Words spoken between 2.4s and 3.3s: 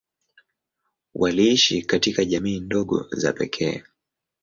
ndogo